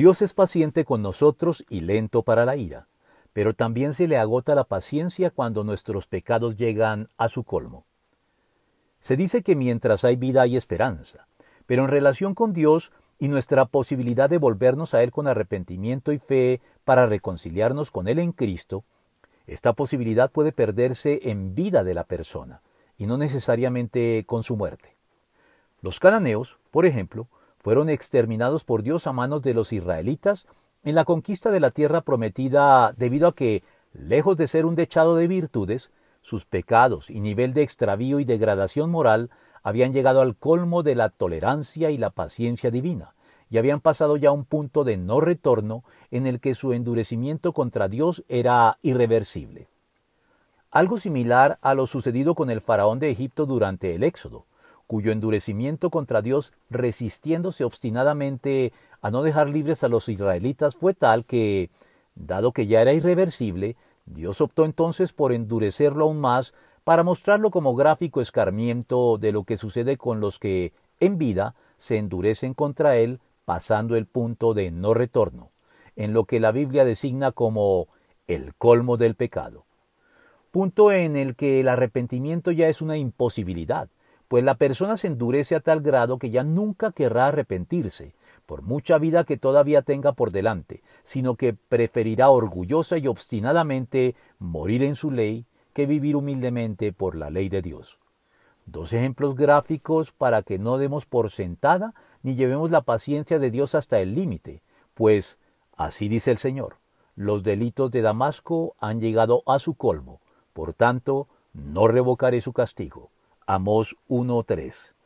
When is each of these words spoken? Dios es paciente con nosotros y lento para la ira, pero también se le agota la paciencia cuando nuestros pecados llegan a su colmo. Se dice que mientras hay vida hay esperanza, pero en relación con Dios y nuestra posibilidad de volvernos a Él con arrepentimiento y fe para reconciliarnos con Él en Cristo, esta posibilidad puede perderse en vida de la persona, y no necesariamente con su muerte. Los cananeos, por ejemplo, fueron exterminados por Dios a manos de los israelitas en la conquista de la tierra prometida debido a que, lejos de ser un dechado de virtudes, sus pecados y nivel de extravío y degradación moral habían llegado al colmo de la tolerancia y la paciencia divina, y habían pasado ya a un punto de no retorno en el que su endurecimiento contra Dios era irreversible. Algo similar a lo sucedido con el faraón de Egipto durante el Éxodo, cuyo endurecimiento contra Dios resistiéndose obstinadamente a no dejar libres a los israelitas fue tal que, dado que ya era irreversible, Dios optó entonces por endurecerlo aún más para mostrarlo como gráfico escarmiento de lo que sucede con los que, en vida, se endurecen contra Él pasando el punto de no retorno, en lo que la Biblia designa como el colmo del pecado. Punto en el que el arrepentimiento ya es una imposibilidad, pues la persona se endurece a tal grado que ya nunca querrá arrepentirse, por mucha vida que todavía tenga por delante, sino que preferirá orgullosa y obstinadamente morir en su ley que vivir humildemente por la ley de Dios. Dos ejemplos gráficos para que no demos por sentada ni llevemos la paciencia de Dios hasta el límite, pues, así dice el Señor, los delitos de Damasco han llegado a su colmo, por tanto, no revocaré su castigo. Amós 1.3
Dios 0.00 0.22
es 0.22 0.32
paciente 0.32 0.86
con 0.86 1.02
nosotros 1.02 1.66
y 1.68 1.80
lento 1.80 2.22
para 2.22 2.46
la 2.46 2.56
ira, 2.56 2.88
pero 3.34 3.52
también 3.52 3.92
se 3.92 4.08
le 4.08 4.16
agota 4.16 4.54
la 4.54 4.64
paciencia 4.64 5.28
cuando 5.28 5.62
nuestros 5.62 6.06
pecados 6.06 6.56
llegan 6.56 7.10
a 7.18 7.28
su 7.28 7.44
colmo. 7.44 7.84
Se 9.02 9.14
dice 9.14 9.42
que 9.42 9.56
mientras 9.56 10.06
hay 10.06 10.16
vida 10.16 10.40
hay 10.40 10.56
esperanza, 10.56 11.26
pero 11.66 11.82
en 11.82 11.90
relación 11.90 12.34
con 12.34 12.54
Dios 12.54 12.92
y 13.18 13.28
nuestra 13.28 13.66
posibilidad 13.66 14.30
de 14.30 14.38
volvernos 14.38 14.94
a 14.94 15.02
Él 15.02 15.10
con 15.10 15.28
arrepentimiento 15.28 16.12
y 16.12 16.18
fe 16.18 16.62
para 16.86 17.04
reconciliarnos 17.04 17.90
con 17.90 18.08
Él 18.08 18.20
en 18.20 18.32
Cristo, 18.32 18.84
esta 19.46 19.74
posibilidad 19.74 20.30
puede 20.30 20.52
perderse 20.52 21.20
en 21.24 21.54
vida 21.54 21.84
de 21.84 21.92
la 21.92 22.04
persona, 22.04 22.62
y 22.96 23.04
no 23.04 23.18
necesariamente 23.18 24.24
con 24.26 24.44
su 24.44 24.56
muerte. 24.56 24.96
Los 25.82 26.00
cananeos, 26.00 26.56
por 26.70 26.86
ejemplo, 26.86 27.28
fueron 27.60 27.90
exterminados 27.90 28.64
por 28.64 28.82
Dios 28.82 29.06
a 29.06 29.12
manos 29.12 29.42
de 29.42 29.54
los 29.54 29.72
israelitas 29.72 30.46
en 30.82 30.94
la 30.94 31.04
conquista 31.04 31.50
de 31.50 31.60
la 31.60 31.70
tierra 31.70 32.00
prometida 32.00 32.94
debido 32.96 33.28
a 33.28 33.34
que, 33.34 33.62
lejos 33.92 34.36
de 34.38 34.46
ser 34.46 34.64
un 34.64 34.74
dechado 34.74 35.14
de 35.16 35.28
virtudes, 35.28 35.92
sus 36.22 36.46
pecados 36.46 37.10
y 37.10 37.20
nivel 37.20 37.52
de 37.52 37.62
extravío 37.62 38.18
y 38.18 38.24
degradación 38.24 38.90
moral 38.90 39.30
habían 39.62 39.92
llegado 39.92 40.22
al 40.22 40.36
colmo 40.36 40.82
de 40.82 40.94
la 40.94 41.10
tolerancia 41.10 41.90
y 41.90 41.98
la 41.98 42.10
paciencia 42.10 42.70
divina, 42.70 43.14
y 43.50 43.58
habían 43.58 43.80
pasado 43.80 44.16
ya 44.16 44.30
a 44.30 44.32
un 44.32 44.46
punto 44.46 44.84
de 44.84 44.96
no 44.96 45.20
retorno 45.20 45.84
en 46.10 46.26
el 46.26 46.40
que 46.40 46.54
su 46.54 46.72
endurecimiento 46.72 47.52
contra 47.52 47.88
Dios 47.88 48.24
era 48.28 48.78
irreversible. 48.80 49.68
Algo 50.70 50.96
similar 50.96 51.58
a 51.60 51.74
lo 51.74 51.86
sucedido 51.86 52.34
con 52.34 52.48
el 52.48 52.62
faraón 52.62 53.00
de 53.00 53.10
Egipto 53.10 53.44
durante 53.44 53.94
el 53.94 54.04
Éxodo, 54.04 54.46
cuyo 54.90 55.12
endurecimiento 55.12 55.88
contra 55.88 56.20
Dios 56.20 56.52
resistiéndose 56.68 57.62
obstinadamente 57.62 58.72
a 59.00 59.12
no 59.12 59.22
dejar 59.22 59.48
libres 59.48 59.84
a 59.84 59.88
los 59.88 60.08
israelitas 60.08 60.74
fue 60.74 60.94
tal 60.94 61.24
que, 61.24 61.70
dado 62.16 62.50
que 62.50 62.66
ya 62.66 62.82
era 62.82 62.92
irreversible, 62.92 63.76
Dios 64.04 64.40
optó 64.40 64.64
entonces 64.64 65.12
por 65.12 65.32
endurecerlo 65.32 66.06
aún 66.06 66.20
más 66.20 66.54
para 66.82 67.04
mostrarlo 67.04 67.52
como 67.52 67.76
gráfico 67.76 68.20
escarmiento 68.20 69.16
de 69.16 69.30
lo 69.30 69.44
que 69.44 69.56
sucede 69.56 69.96
con 69.96 70.18
los 70.18 70.40
que, 70.40 70.72
en 70.98 71.18
vida, 71.18 71.54
se 71.76 71.96
endurecen 71.96 72.52
contra 72.52 72.96
Él 72.96 73.20
pasando 73.44 73.94
el 73.94 74.06
punto 74.06 74.54
de 74.54 74.72
no 74.72 74.92
retorno, 74.92 75.52
en 75.94 76.12
lo 76.12 76.24
que 76.24 76.40
la 76.40 76.50
Biblia 76.50 76.84
designa 76.84 77.30
como 77.30 77.86
el 78.26 78.56
colmo 78.56 78.96
del 78.96 79.14
pecado. 79.14 79.66
Punto 80.50 80.90
en 80.90 81.14
el 81.14 81.36
que 81.36 81.60
el 81.60 81.68
arrepentimiento 81.68 82.50
ya 82.50 82.66
es 82.66 82.82
una 82.82 82.96
imposibilidad, 82.96 83.88
pues 84.30 84.44
la 84.44 84.54
persona 84.54 84.96
se 84.96 85.08
endurece 85.08 85.56
a 85.56 85.60
tal 85.60 85.80
grado 85.80 86.20
que 86.20 86.30
ya 86.30 86.44
nunca 86.44 86.92
querrá 86.92 87.26
arrepentirse, 87.26 88.14
por 88.46 88.62
mucha 88.62 88.96
vida 88.96 89.24
que 89.24 89.36
todavía 89.36 89.82
tenga 89.82 90.12
por 90.12 90.30
delante, 90.30 90.84
sino 91.02 91.34
que 91.34 91.52
preferirá 91.52 92.30
orgullosa 92.30 92.96
y 92.96 93.08
obstinadamente 93.08 94.14
morir 94.38 94.84
en 94.84 94.94
su 94.94 95.10
ley 95.10 95.46
que 95.72 95.86
vivir 95.86 96.14
humildemente 96.14 96.92
por 96.92 97.16
la 97.16 97.28
ley 97.28 97.48
de 97.48 97.60
Dios. 97.60 97.98
Dos 98.66 98.92
ejemplos 98.92 99.34
gráficos 99.34 100.12
para 100.12 100.42
que 100.44 100.60
no 100.60 100.78
demos 100.78 101.06
por 101.06 101.32
sentada 101.32 101.92
ni 102.22 102.36
llevemos 102.36 102.70
la 102.70 102.82
paciencia 102.82 103.40
de 103.40 103.50
Dios 103.50 103.74
hasta 103.74 103.98
el 103.98 104.14
límite, 104.14 104.62
pues, 104.94 105.40
así 105.76 106.06
dice 106.06 106.30
el 106.30 106.38
Señor, 106.38 106.76
los 107.16 107.42
delitos 107.42 107.90
de 107.90 108.02
Damasco 108.02 108.76
han 108.78 109.00
llegado 109.00 109.42
a 109.46 109.58
su 109.58 109.74
colmo, 109.74 110.20
por 110.52 110.72
tanto, 110.72 111.26
no 111.52 111.88
revocaré 111.88 112.40
su 112.40 112.52
castigo. 112.52 113.10
Amós 113.52 113.92
1.3 114.08 114.99